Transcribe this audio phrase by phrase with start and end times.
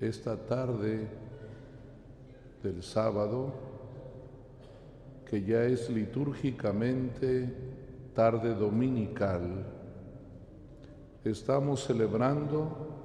[0.00, 1.08] esta tarde
[2.62, 3.52] del sábado,
[5.28, 7.52] que ya es litúrgicamente
[8.14, 9.64] tarde dominical,
[11.24, 12.98] estamos celebrando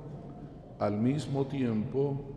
[0.79, 2.34] al mismo tiempo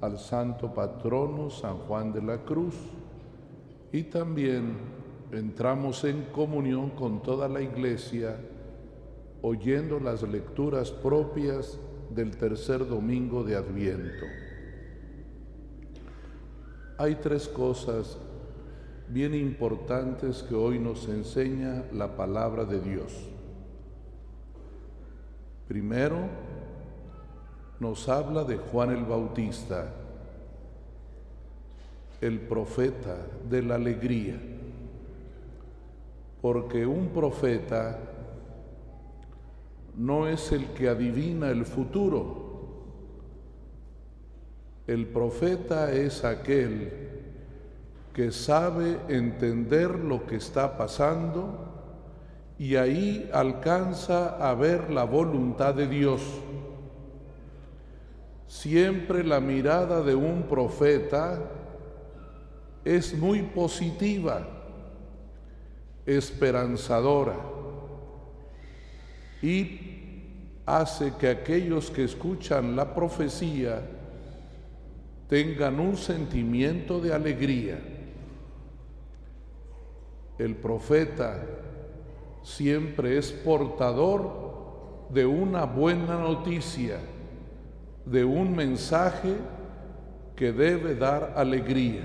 [0.00, 2.74] al santo patrono San Juan de la Cruz
[3.92, 4.76] y también
[5.32, 8.36] entramos en comunión con toda la iglesia
[9.42, 11.78] oyendo las lecturas propias
[12.10, 14.26] del tercer domingo de Adviento.
[16.96, 18.18] Hay tres cosas
[19.08, 23.12] bien importantes que hoy nos enseña la palabra de Dios.
[25.68, 26.28] Primero,
[27.78, 29.92] nos habla de Juan el Bautista,
[32.20, 33.16] el profeta
[33.48, 34.36] de la alegría,
[36.42, 37.98] porque un profeta
[39.98, 42.46] no es el que adivina el futuro.
[44.86, 46.92] El profeta es aquel
[48.14, 51.66] que sabe entender lo que está pasando
[52.58, 56.22] y ahí alcanza a ver la voluntad de Dios.
[58.46, 61.42] Siempre la mirada de un profeta
[62.84, 64.46] es muy positiva,
[66.06, 67.36] esperanzadora
[69.42, 69.87] y
[70.68, 73.80] hace que aquellos que escuchan la profecía
[75.26, 77.78] tengan un sentimiento de alegría.
[80.38, 81.42] El profeta
[82.42, 86.98] siempre es portador de una buena noticia,
[88.04, 89.36] de un mensaje
[90.36, 92.02] que debe dar alegría.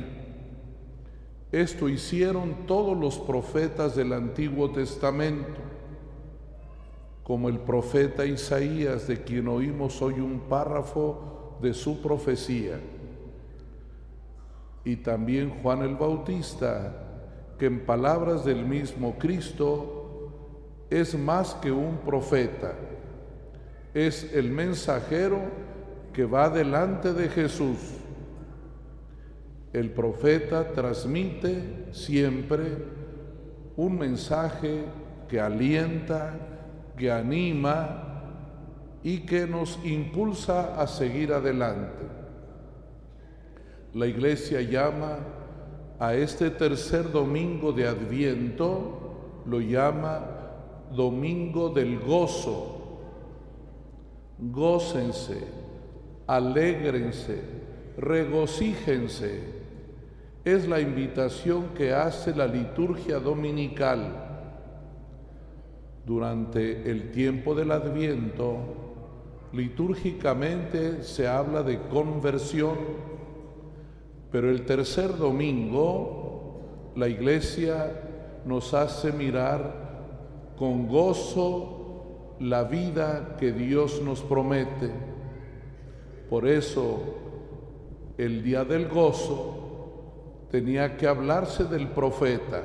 [1.52, 5.73] Esto hicieron todos los profetas del Antiguo Testamento
[7.24, 12.80] como el profeta Isaías, de quien oímos hoy un párrafo de su profecía,
[14.86, 16.94] y también Juan el Bautista,
[17.58, 20.34] que en palabras del mismo Cristo
[20.90, 22.74] es más que un profeta,
[23.94, 25.40] es el mensajero
[26.12, 27.78] que va delante de Jesús.
[29.72, 32.64] El profeta transmite siempre
[33.76, 34.84] un mensaje
[35.28, 36.53] que alienta,
[36.98, 38.14] que anima
[39.04, 42.06] y que nos impulsa a seguir adelante.
[43.94, 45.20] La iglesia llama
[46.00, 50.26] a este tercer domingo de Adviento, lo llama
[50.96, 52.80] Domingo del Gozo.
[54.40, 55.38] Gócense,
[56.28, 57.42] alégrense,
[57.98, 59.64] regocíjense.
[60.46, 64.23] Es la invitación que hace la liturgia dominical
[66.06, 68.58] durante el tiempo del adviento,
[69.54, 72.78] litúrgicamente se habla de conversión,
[74.32, 78.02] pero el tercer domingo la iglesia
[78.46, 84.92] nos hace mirar con gozo la vida que Dios nos promete.
[86.30, 87.02] Por eso
[88.18, 92.64] el día del gozo tenía que hablarse del profeta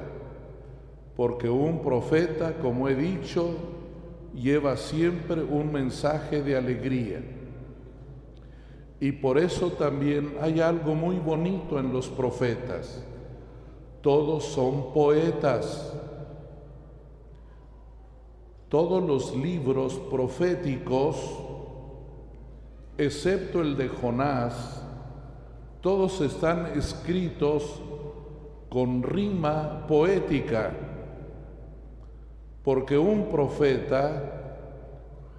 [1.18, 3.50] porque un profeta, como he dicho,
[4.32, 7.20] lleva siempre un mensaje de alegría.
[9.00, 13.04] Y por eso también hay algo muy bonito en los profetas.
[14.00, 15.92] Todos son poetas.
[18.68, 21.16] Todos los libros proféticos,
[22.96, 24.84] excepto el de Jonás,
[25.80, 27.82] todos están escritos
[28.68, 30.87] con rima poética
[32.68, 34.22] porque un profeta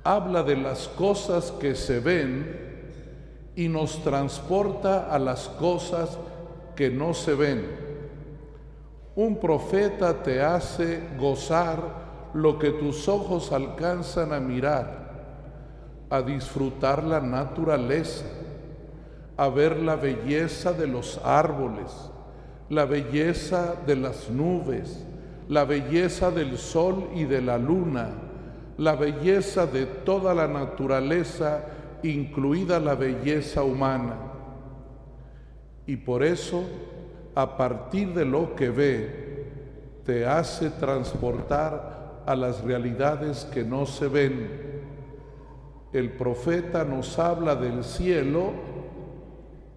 [0.03, 6.17] habla de las cosas que se ven y nos transporta a las cosas
[6.75, 7.67] que no se ven.
[9.15, 17.21] Un profeta te hace gozar lo que tus ojos alcanzan a mirar, a disfrutar la
[17.21, 18.25] naturaleza,
[19.37, 22.09] a ver la belleza de los árboles,
[22.69, 25.05] la belleza de las nubes,
[25.49, 28.09] la belleza del sol y de la luna,
[28.77, 31.65] la belleza de toda la naturaleza,
[32.03, 34.15] incluida la belleza humana.
[35.87, 36.63] Y por eso,
[37.33, 39.29] a partir de lo que ve,
[40.05, 44.49] te hace transportar a las realidades que no se ven.
[45.91, 48.51] El profeta nos habla del cielo,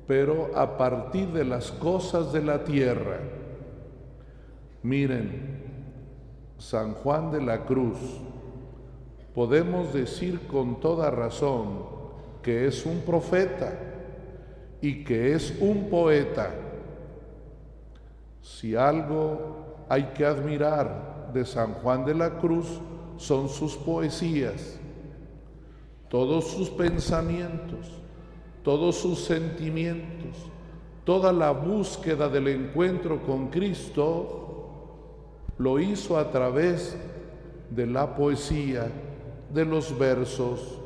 [0.07, 3.21] pero a partir de las cosas de la tierra.
[4.83, 5.62] Miren,
[6.63, 7.99] San Juan de la Cruz,
[9.35, 11.85] podemos decir con toda razón
[12.43, 13.73] que es un profeta,
[14.83, 16.51] y que es un poeta.
[18.43, 22.67] Si algo hay que admirar de San Juan de la Cruz
[23.17, 24.79] son sus poesías,
[26.09, 27.93] todos sus pensamientos,
[28.65, 30.37] todos sus sentimientos,
[31.05, 34.52] toda la búsqueda del encuentro con Cristo,
[35.63, 36.97] lo hizo a través
[37.71, 38.89] de la poesía,
[39.55, 40.81] de los versos.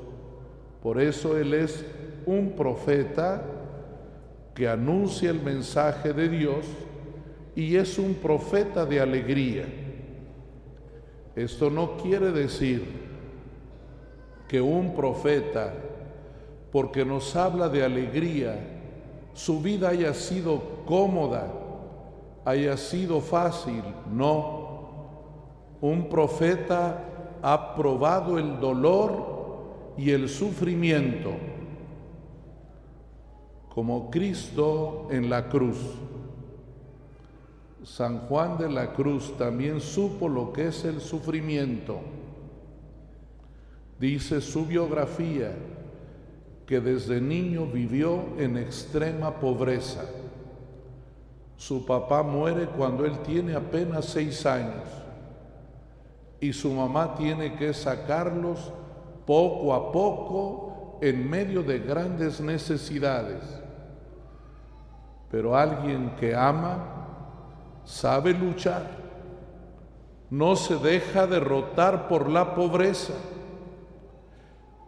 [0.83, 1.83] Por eso Él es
[2.27, 3.43] un profeta
[4.55, 6.67] que anuncia el mensaje de Dios
[7.55, 9.65] y es un profeta de alegría.
[11.35, 12.85] Esto no quiere decir
[14.47, 15.73] que un profeta,
[16.71, 18.59] porque nos habla de alegría,
[19.33, 21.51] su vida haya sido cómoda,
[22.45, 23.83] haya sido fácil.
[24.13, 24.56] No,
[25.81, 27.05] un profeta
[27.43, 31.33] ha probado el dolor y el sufrimiento
[33.69, 35.77] como Cristo en la cruz.
[37.85, 42.01] San Juan de la Cruz también supo lo que es el sufrimiento.
[44.01, 45.55] Dice su biografía
[46.67, 50.05] que desde niño vivió en extrema pobreza.
[51.57, 55.06] Su papá muere cuando él tiene apenas seis años
[56.47, 58.73] y su mamá tiene que sacarlos
[59.27, 63.43] poco a poco en medio de grandes necesidades.
[65.29, 68.87] Pero alguien que ama sabe luchar,
[70.31, 73.15] no se deja derrotar por la pobreza.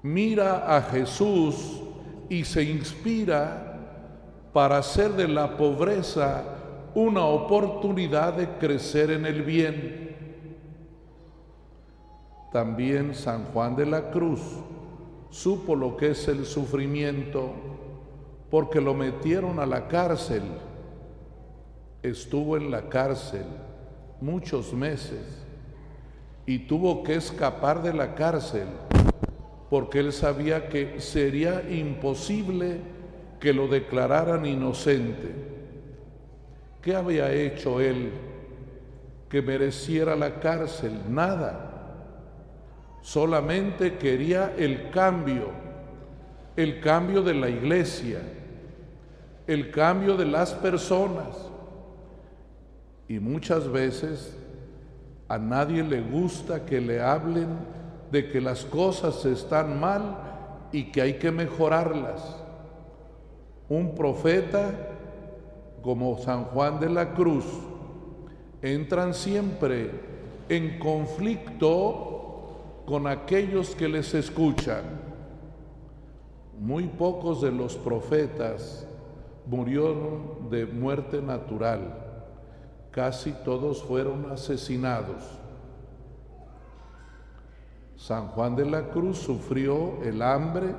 [0.05, 1.83] Mira a Jesús
[2.29, 3.81] y se inspira
[4.53, 6.45] para hacer de la pobreza
[6.95, 10.08] una oportunidad de crecer en el bien.
[12.53, 14.41] También San Juan de la Cruz
[15.31, 17.53] supo lo que es el sufrimiento
[18.50, 20.43] porque lo metieron a la cárcel.
[22.03, 23.45] Estuvo en la cárcel
[24.21, 25.45] muchos meses
[26.47, 28.67] y tuvo que escapar de la cárcel
[29.69, 32.81] porque él sabía que sería imposible
[33.39, 35.35] que lo declararan inocente.
[36.81, 38.12] ¿Qué había hecho él
[39.29, 40.99] que mereciera la cárcel?
[41.09, 41.68] Nada.
[43.09, 45.49] Solamente quería el cambio,
[46.57, 48.21] el cambio de la iglesia
[49.49, 51.49] el cambio de las personas.
[53.09, 54.37] Y muchas veces
[55.27, 57.49] a nadie le gusta que le hablen
[58.13, 60.19] de que las cosas están mal
[60.71, 62.37] y que hay que mejorarlas.
[63.71, 64.71] Un profeta
[65.81, 67.47] como San Juan de la Cruz
[68.61, 69.91] entran siempre
[70.51, 72.18] en conflicto
[72.88, 74.82] con aquellos que les escuchan.
[76.58, 78.88] Muy pocos de los profetas
[79.44, 81.81] murieron de muerte natural.
[82.90, 85.23] Casi todos fueron asesinados.
[87.94, 90.75] San Juan de la Cruz sufrió el hambre,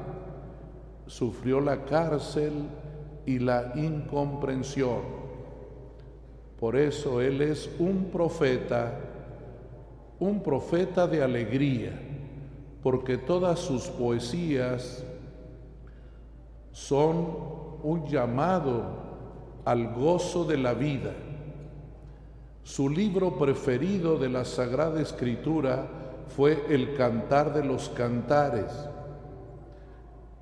[1.06, 2.54] sufrió la cárcel
[3.28, 5.02] y la incomprensión.
[6.60, 8.98] Por eso Él es un profeta,
[10.20, 12.00] un profeta de alegría,
[12.84, 15.04] porque todas sus poesías
[16.72, 17.38] son
[17.84, 18.84] un llamado
[19.66, 21.12] al gozo de la vida.
[22.64, 25.88] Su libro preferido de la Sagrada Escritura
[26.28, 28.72] fue el Cantar de los Cantares.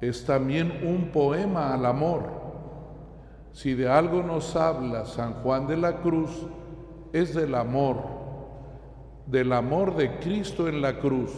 [0.02, 2.48] Es también un poema al amor.
[3.54, 6.30] Si de algo nos habla San Juan de la Cruz,
[7.14, 8.17] es del amor,
[9.28, 11.32] del amor de Cristo en la cruz.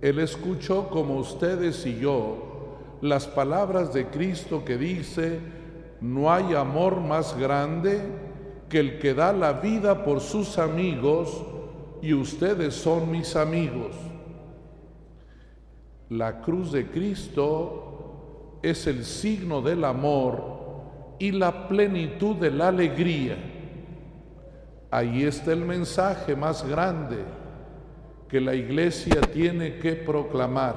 [0.00, 2.48] Él escuchó como ustedes y yo
[3.00, 5.40] las palabras de Cristo que dice,
[6.00, 8.00] no hay amor más grande
[8.68, 11.44] que el que da la vida por sus amigos
[12.02, 13.94] y ustedes son mis amigos.
[16.10, 20.58] La cruz de Cristo es el signo del amor
[21.18, 23.57] y la plenitud de la alegría.
[24.90, 27.18] Ahí está el mensaje más grande
[28.28, 30.74] que la iglesia tiene que proclamar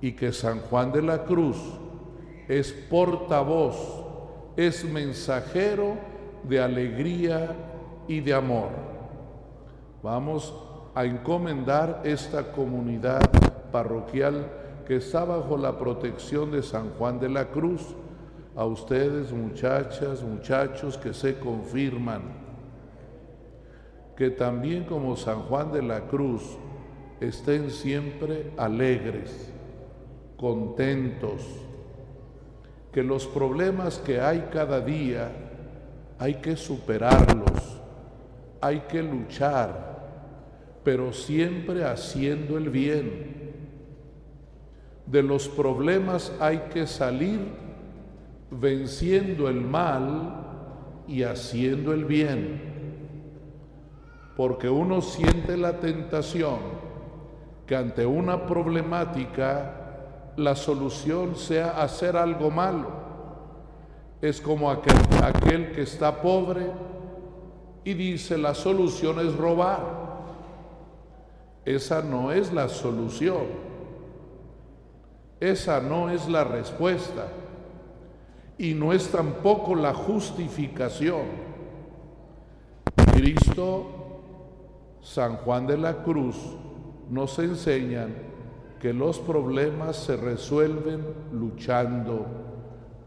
[0.00, 1.56] y que San Juan de la Cruz
[2.48, 3.76] es portavoz,
[4.56, 5.96] es mensajero
[6.44, 7.54] de alegría
[8.08, 8.68] y de amor.
[10.02, 10.54] Vamos
[10.94, 13.20] a encomendar esta comunidad
[13.72, 14.46] parroquial
[14.86, 17.82] que está bajo la protección de San Juan de la Cruz
[18.54, 22.45] a ustedes, muchachas, muchachos que se confirman,
[24.16, 26.42] que también como San Juan de la Cruz
[27.20, 29.52] estén siempre alegres
[30.36, 31.42] contentos,
[32.92, 35.30] que los problemas que hay cada día
[36.18, 37.80] hay que superarlos,
[38.60, 39.96] hay que luchar,
[40.82, 43.34] pero siempre haciendo el bien.
[45.06, 47.40] De los problemas hay que salir
[48.50, 52.75] venciendo el mal y haciendo el bien,
[54.36, 56.58] porque uno siente la tentación
[57.66, 59.72] que ante una problemática
[60.36, 62.88] la solución sea hacer algo malo.
[64.20, 66.66] Es como aquel, aquel que está pobre
[67.82, 69.80] y dice la solución es robar.
[71.64, 73.46] Esa no es la solución.
[75.40, 77.28] Esa no es la respuesta.
[78.58, 81.22] Y no es tampoco la justificación.
[83.12, 84.05] Cristo,
[85.06, 86.34] San Juan de la Cruz,
[87.10, 88.12] nos enseñan
[88.80, 91.00] que los problemas se resuelven
[91.32, 92.26] luchando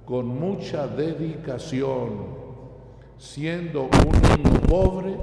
[0.05, 2.37] con mucha dedicación,
[3.17, 5.17] siendo un niño pobre,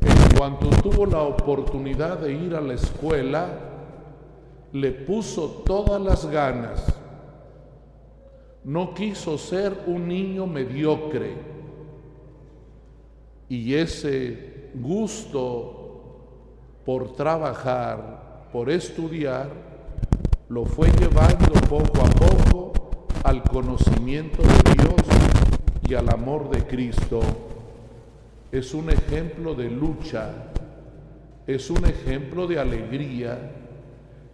[0.00, 3.46] en cuanto tuvo la oportunidad de ir a la escuela,
[4.72, 6.86] le puso todas las ganas.
[8.64, 11.34] No quiso ser un niño mediocre.
[13.50, 15.84] Y ese gusto
[16.84, 19.48] por trabajar, por estudiar,
[20.48, 22.72] lo fue llevando poco a poco
[23.24, 25.00] al conocimiento de Dios
[25.88, 27.20] y al amor de Cristo.
[28.52, 30.30] Es un ejemplo de lucha,
[31.46, 33.52] es un ejemplo de alegría,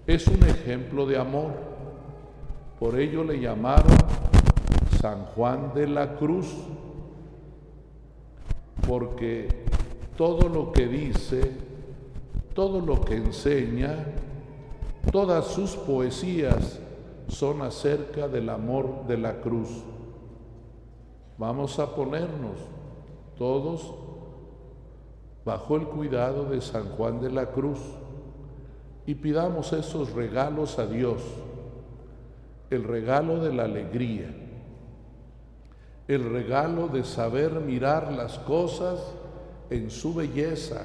[0.06, 1.52] es un ejemplo de amor.
[2.78, 3.96] Por ello le llamaron
[5.00, 6.46] San Juan de la Cruz,
[8.86, 9.69] porque
[10.16, 11.70] todo lo que dice
[12.54, 14.04] todo lo que enseña,
[15.12, 16.80] todas sus poesías
[17.28, 19.68] son acerca del amor de la cruz.
[21.38, 22.56] Vamos a ponernos
[23.38, 23.94] todos
[25.44, 27.78] bajo el cuidado de San Juan de la Cruz
[29.06, 31.22] y pidamos esos regalos a Dios,
[32.68, 34.34] el regalo de la alegría,
[36.08, 39.00] el regalo de saber mirar las cosas
[39.70, 40.82] en su belleza,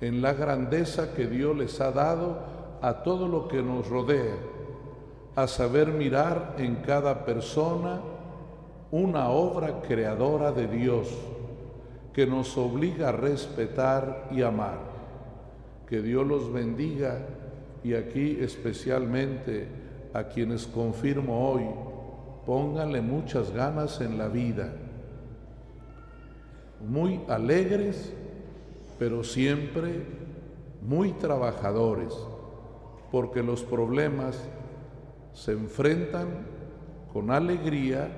[0.00, 2.38] en la grandeza que Dios les ha dado
[2.80, 4.36] a todo lo que nos rodea,
[5.34, 8.00] a saber mirar en cada persona
[8.90, 11.08] una obra creadora de Dios
[12.12, 14.78] que nos obliga a respetar y amar.
[15.88, 17.18] Que Dios los bendiga
[17.82, 19.66] y aquí especialmente
[20.12, 21.64] a quienes confirmo hoy,
[22.44, 24.72] pónganle muchas ganas en la vida,
[26.82, 28.12] muy alegres
[29.02, 30.04] pero siempre
[30.80, 32.14] muy trabajadores,
[33.10, 34.38] porque los problemas
[35.32, 36.28] se enfrentan
[37.12, 38.08] con alegría,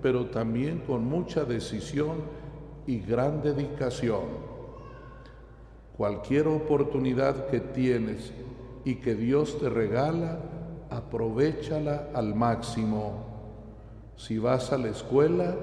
[0.00, 2.18] pero también con mucha decisión
[2.86, 4.26] y gran dedicación.
[5.96, 8.32] Cualquier oportunidad que tienes
[8.84, 10.38] y que Dios te regala,
[10.88, 13.24] aprovechala al máximo.
[14.16, 15.56] Si vas a la escuela,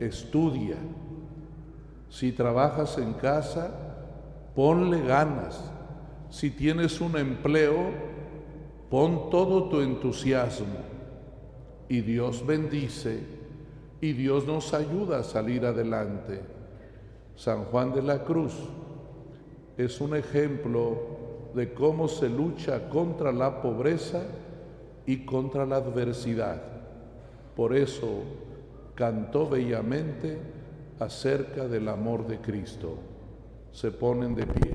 [0.00, 0.78] estudia.
[2.14, 3.72] Si trabajas en casa,
[4.54, 5.60] ponle ganas.
[6.30, 7.90] Si tienes un empleo,
[8.88, 10.78] pon todo tu entusiasmo.
[11.88, 13.18] Y Dios bendice
[14.00, 16.40] y Dios nos ayuda a salir adelante.
[17.34, 18.54] San Juan de la Cruz
[19.76, 24.22] es un ejemplo de cómo se lucha contra la pobreza
[25.04, 26.62] y contra la adversidad.
[27.56, 28.22] Por eso
[28.94, 30.53] cantó bellamente
[31.04, 32.98] acerca del amor de Cristo
[33.72, 34.72] se ponen de pie.